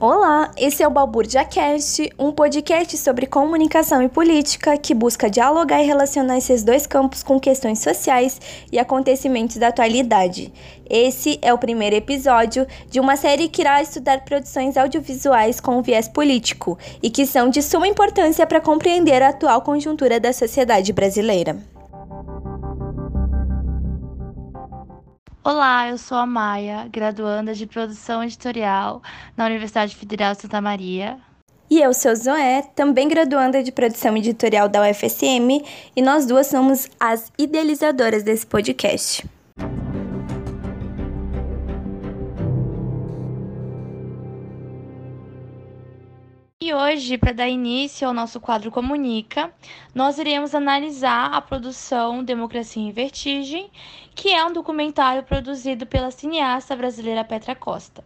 [0.00, 5.82] Olá, esse é o Balbúrdia Cast, um podcast sobre comunicação e política que busca dialogar
[5.82, 8.40] e relacionar esses dois campos com questões sociais
[8.70, 10.52] e acontecimentos da atualidade.
[10.88, 16.06] Esse é o primeiro episódio de uma série que irá estudar produções audiovisuais com viés
[16.06, 21.56] político e que são de suma importância para compreender a atual conjuntura da sociedade brasileira.
[25.44, 29.00] Olá, eu sou a Maia, graduanda de produção editorial
[29.36, 31.16] na Universidade Federal de Santa Maria.
[31.70, 36.88] E eu sou Zoé, também graduanda de produção editorial da UFSM, e nós duas somos
[36.98, 39.24] as idealizadoras desse podcast.
[46.68, 49.50] E hoje, para dar início ao nosso quadro Comunica,
[49.94, 53.70] nós iremos analisar a produção Democracia em Vertigem,
[54.14, 58.04] que é um documentário produzido pela cineasta brasileira Petra Costa.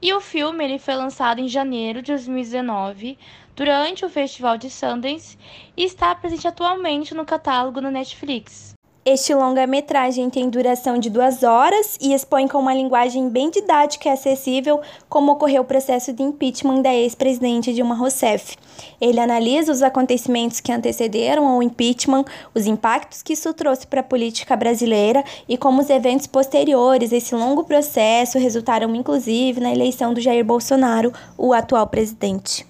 [0.00, 3.18] E o filme ele foi lançado em janeiro de 2019,
[3.54, 5.36] durante o Festival de Sundance,
[5.76, 8.72] e está presente atualmente no catálogo no Netflix.
[9.04, 14.12] Este longa-metragem tem duração de duas horas e expõe com uma linguagem bem didática e
[14.12, 18.56] acessível como ocorreu o processo de impeachment da ex-presidente Dilma Rousseff.
[19.00, 24.04] Ele analisa os acontecimentos que antecederam ao impeachment, os impactos que isso trouxe para a
[24.04, 30.14] política brasileira e como os eventos posteriores a esse longo processo resultaram inclusive na eleição
[30.14, 32.64] do Jair Bolsonaro, o atual presidente.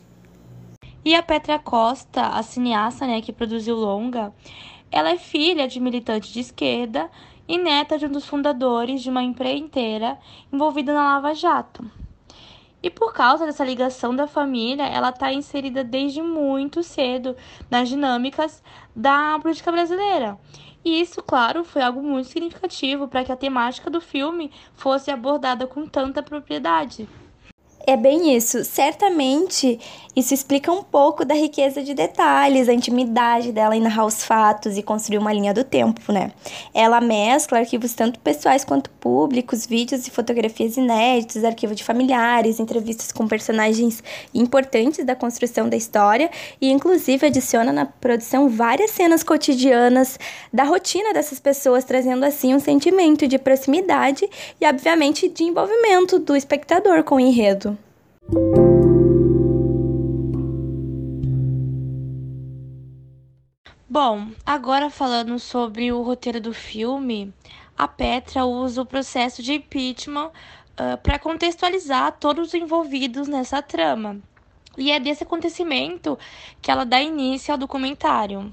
[1.05, 4.33] E a Petra Costa, a cineasta né, que produziu longa,
[4.92, 7.10] ela é filha de militante de esquerda
[7.48, 10.18] e neta de um dos fundadores de uma empreiteira
[10.52, 11.90] envolvida na Lava Jato.
[12.82, 17.36] E por causa dessa ligação da família, ela está inserida desde muito cedo
[17.70, 18.62] nas dinâmicas
[18.94, 20.38] da política brasileira.
[20.84, 25.66] E isso, claro, foi algo muito significativo para que a temática do filme fosse abordada
[25.66, 27.08] com tanta propriedade.
[27.84, 28.64] É bem isso.
[28.64, 29.78] Certamente
[30.14, 34.76] isso explica um pouco da riqueza de detalhes, a intimidade dela em narrar os fatos
[34.76, 36.31] e construir uma linha do tempo, né?
[36.75, 43.10] Ela mescla arquivos tanto pessoais quanto públicos, vídeos e fotografias inéditos, arquivo de familiares, entrevistas
[43.10, 44.04] com personagens
[44.34, 50.19] importantes da construção da história e, inclusive, adiciona na produção várias cenas cotidianas
[50.53, 54.28] da rotina dessas pessoas, trazendo assim um sentimento de proximidade
[54.60, 57.72] e, obviamente, de envolvimento do espectador com o enredo.
[63.88, 67.31] Bom, agora falando sobre o roteiro do filme,
[67.76, 74.19] a Petra usa o processo de impeachment uh, para contextualizar todos os envolvidos nessa trama.
[74.78, 76.19] E é desse acontecimento
[76.62, 78.53] que ela dá início ao documentário.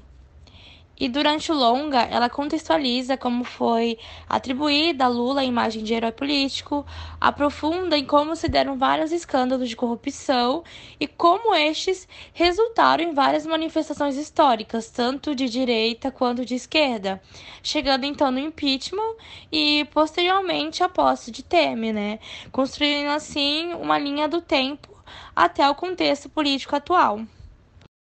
[1.00, 6.12] E durante o longa, ela contextualiza como foi atribuída a Lula a imagem de herói
[6.12, 6.84] político,
[7.18, 10.62] aprofunda em como se deram vários escândalos de corrupção
[11.00, 17.18] e como estes resultaram em várias manifestações históricas, tanto de direita quanto de esquerda,
[17.62, 19.14] chegando então no impeachment
[19.50, 22.18] e posteriormente a posse de Temer, né?
[22.52, 24.90] Construindo assim uma linha do tempo
[25.34, 27.20] até o contexto político atual.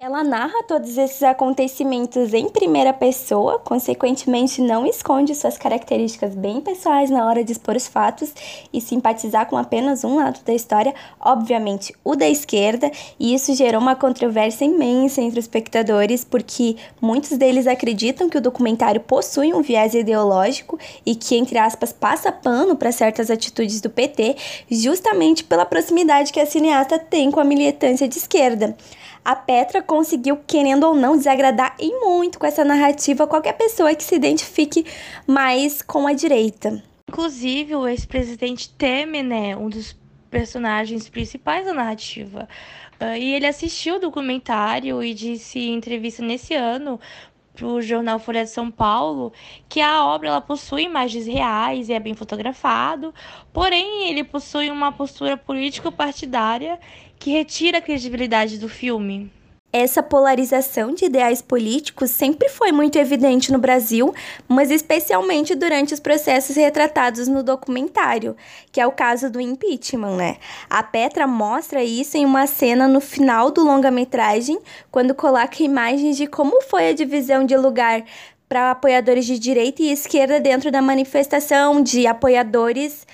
[0.00, 7.10] Ela narra todos esses acontecimentos em primeira pessoa, consequentemente não esconde suas características bem pessoais
[7.10, 8.32] na hora de expor os fatos
[8.72, 13.80] e simpatizar com apenas um lado da história, obviamente o da esquerda, e isso gerou
[13.80, 19.62] uma controvérsia imensa entre os espectadores, porque muitos deles acreditam que o documentário possui um
[19.62, 24.36] viés ideológico e que, entre aspas, passa pano para certas atitudes do PT,
[24.70, 28.76] justamente pela proximidade que a cineasta tem com a militância de esquerda
[29.24, 34.04] a Petra conseguiu, querendo ou não, desagradar e muito com essa narrativa qualquer pessoa que
[34.04, 34.84] se identifique
[35.26, 36.82] mais com a direita.
[37.08, 39.96] Inclusive, o ex-presidente Temer, né, um dos
[40.30, 42.48] personagens principais da narrativa.
[43.00, 47.00] Uh, e ele assistiu o documentário e disse em entrevista nesse ano
[47.58, 49.32] para o jornal Folha de São Paulo
[49.68, 53.12] que a obra ela possui imagens reais e é bem fotografado,
[53.52, 56.78] porém ele possui uma postura político-partidária
[57.18, 59.30] que retira a credibilidade do filme.
[59.70, 64.14] Essa polarização de ideais políticos sempre foi muito evidente no Brasil,
[64.48, 68.34] mas especialmente durante os processos retratados no documentário,
[68.72, 70.36] que é o caso do impeachment, né?
[70.70, 74.58] A Petra mostra isso em uma cena no final do longa-metragem,
[74.90, 78.04] quando coloca imagens de como foi a divisão de lugar
[78.48, 83.06] para apoiadores de direita e esquerda dentro da manifestação de apoiadores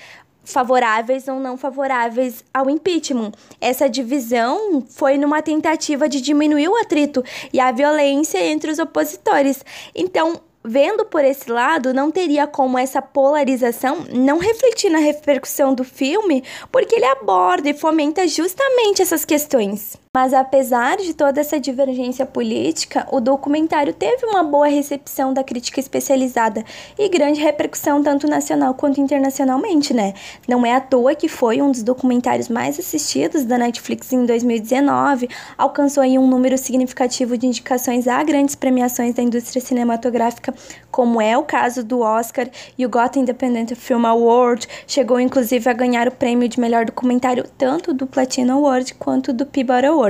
[0.44, 3.32] favoráveis ou não favoráveis ao impeachment.
[3.60, 9.64] Essa divisão foi numa tentativa de diminuir o atrito e a violência entre os opositores.
[9.94, 15.84] Então, vendo por esse lado, não teria como essa polarização não refletir na repercussão do
[15.84, 16.42] filme,
[16.72, 20.03] porque ele aborda e fomenta justamente essas questões.
[20.14, 25.80] Mas apesar de toda essa divergência política, o documentário teve uma boa recepção da crítica
[25.80, 26.64] especializada
[26.96, 30.14] e grande repercussão tanto nacional quanto internacionalmente, né?
[30.46, 35.28] Não é à toa que foi um dos documentários mais assistidos da Netflix em 2019,
[35.58, 40.54] alcançou um número significativo de indicações a grandes premiações da indústria cinematográfica,
[40.92, 45.72] como é o caso do Oscar e o Gotham Independent Film Award, chegou inclusive a
[45.72, 50.03] ganhar o prêmio de melhor documentário tanto do Platinum Award quanto do Peabody Award.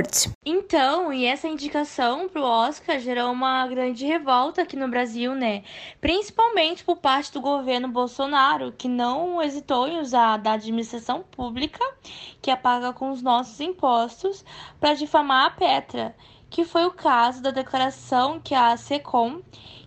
[0.45, 5.63] Então, e essa indicação pro Oscar gerou uma grande revolta aqui no Brasil, né?
[6.01, 11.79] Principalmente por parte do governo Bolsonaro, que não hesitou em usar da administração pública,
[12.41, 14.43] que é paga com os nossos impostos,
[14.81, 16.13] para difamar a Petra,
[16.49, 19.41] que foi o caso da declaração que a SECOM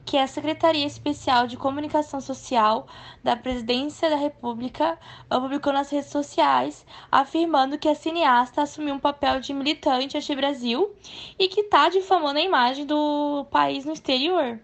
[0.08, 2.86] que a Secretaria Especial de Comunicação Social
[3.22, 6.82] da Presidência da República publicou nas redes sociais,
[7.12, 10.90] afirmando que a cineasta assumiu um papel de militante anti-Brasil
[11.38, 14.58] e que está difamando a imagem do país no exterior.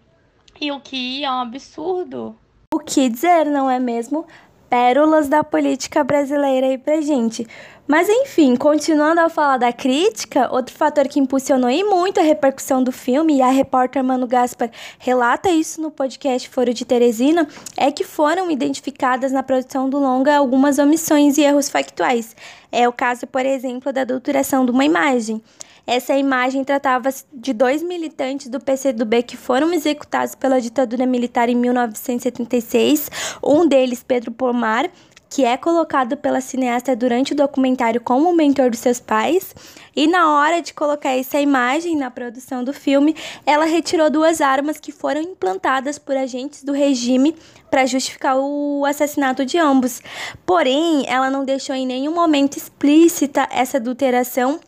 [0.58, 2.34] E o que é um absurdo.
[2.72, 4.26] O que dizer, não é mesmo?
[4.74, 7.46] pérolas da política brasileira aí pra gente.
[7.86, 12.82] Mas enfim, continuando a falar da crítica, outro fator que impulsionou e muito a repercussão
[12.82, 17.46] do filme, e a repórter Manu Gaspar relata isso no podcast Foro de Teresina,
[17.76, 22.34] é que foram identificadas na produção do longa algumas omissões e erros factuais.
[22.72, 25.42] É o caso, por exemplo, da adulteração de uma imagem.
[25.86, 31.54] Essa imagem tratava de dois militantes do PCdoB que foram executados pela ditadura militar em
[31.54, 33.10] 1976,
[33.42, 34.90] um deles, Pedro Pomar,
[35.34, 39.52] que é colocado pela cineasta durante o documentário como o mentor dos seus pais.
[39.96, 44.78] E na hora de colocar essa imagem na produção do filme, ela retirou duas armas
[44.78, 47.34] que foram implantadas por agentes do regime
[47.68, 50.00] para justificar o assassinato de ambos.
[50.46, 54.60] Porém, ela não deixou em nenhum momento explícita essa adulteração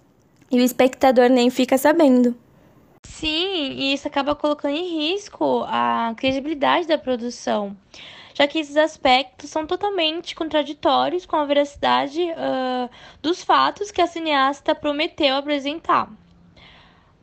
[0.51, 2.35] e o espectador nem fica sabendo.
[3.05, 7.77] Sim, e isso acaba colocando em risco a credibilidade da produção,
[8.37, 12.91] já que esses aspectos são totalmente contraditórios com a veracidade uh,
[13.23, 16.13] dos fatos que a cineasta prometeu apresentar.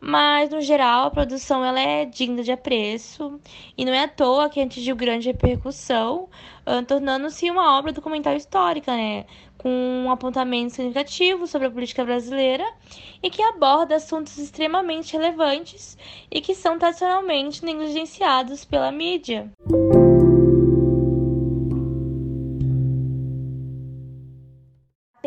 [0.01, 3.39] Mas, no geral, a produção ela é digna de apreço
[3.77, 6.27] e não é à toa que atingiu grande repercussão,
[6.65, 9.25] uh, tornando-se uma obra documental histórica, né?
[9.59, 12.65] com um apontamento significativo sobre a política brasileira
[13.21, 15.95] e que aborda assuntos extremamente relevantes
[16.29, 19.51] e que são tradicionalmente negligenciados pela mídia.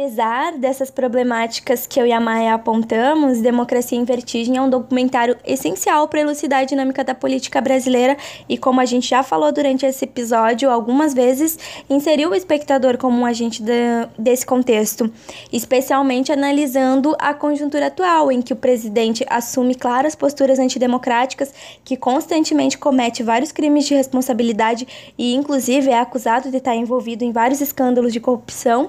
[0.07, 5.37] Apesar dessas problemáticas que eu e a Maia apontamos, Democracia em Vertigem é um documentário
[5.45, 8.17] essencial para elucidar a dinâmica da política brasileira
[8.49, 11.59] e, como a gente já falou durante esse episódio algumas vezes,
[11.91, 13.73] inseriu o espectador como um agente de,
[14.17, 15.13] desse contexto,
[15.53, 21.53] especialmente analisando a conjuntura atual, em que o presidente assume claras posturas antidemocráticas,
[21.85, 24.87] que constantemente comete vários crimes de responsabilidade
[25.19, 28.89] e, inclusive, é acusado de estar envolvido em vários escândalos de corrupção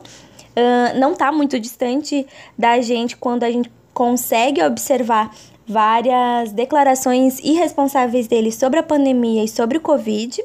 [0.96, 2.26] não está muito distante
[2.58, 5.32] da gente quando a gente consegue observar
[5.68, 10.44] várias declarações irresponsáveis dele sobre a pandemia e sobre o Covid.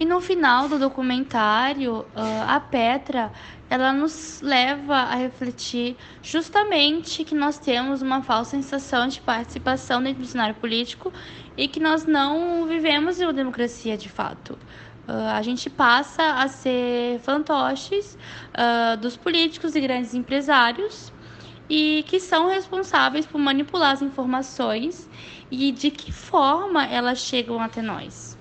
[0.00, 3.32] E no final do documentário, a Petra
[3.70, 10.22] ela nos leva a refletir justamente que nós temos uma falsa sensação de participação dentro
[10.22, 11.12] do cenário político
[11.56, 14.58] e que nós não vivemos uma democracia de fato.
[15.08, 18.18] Uh, a gente passa a ser fantoches
[18.52, 21.10] uh, dos políticos e grandes empresários
[21.68, 25.08] e que são responsáveis por manipular as informações
[25.50, 28.38] e de que forma elas chegam até nós.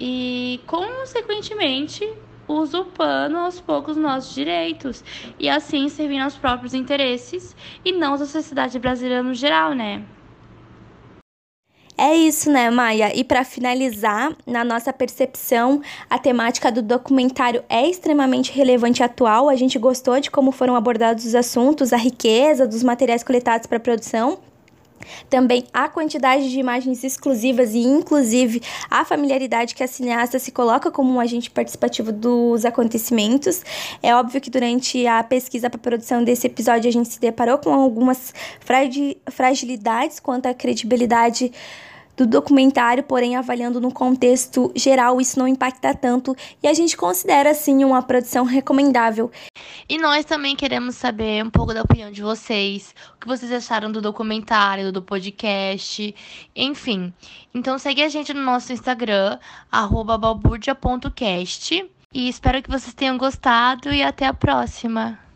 [0.00, 2.10] E, consequentemente,
[2.48, 5.04] usurpando aos poucos nossos direitos
[5.38, 10.02] e assim servindo aos próprios interesses e não da sociedade brasileira no geral, né?
[11.96, 13.14] É isso, né, Maia?
[13.14, 19.48] E para finalizar, na nossa percepção, a temática do documentário é extremamente relevante e atual.
[19.48, 23.78] A gente gostou de como foram abordados os assuntos, a riqueza dos materiais coletados para
[23.78, 24.38] produção.
[25.28, 30.90] Também a quantidade de imagens exclusivas e, inclusive, a familiaridade que a cineasta se coloca
[30.90, 33.62] como um agente participativo dos acontecimentos.
[34.02, 37.58] É óbvio que durante a pesquisa para a produção desse episódio a gente se deparou
[37.58, 38.32] com algumas
[39.30, 41.52] fragilidades quanto à credibilidade
[42.16, 47.50] do documentário, porém avaliando no contexto geral, isso não impacta tanto e a gente considera
[47.50, 49.30] assim uma produção recomendável.
[49.88, 53.90] E nós também queremos saber um pouco da opinião de vocês, o que vocês acharam
[53.90, 56.14] do documentário, do podcast,
[56.54, 57.12] enfim.
[57.54, 59.38] Então segue a gente no nosso Instagram,
[59.70, 61.90] balbúrdia.cast.
[62.14, 65.31] E espero que vocês tenham gostado e até a próxima!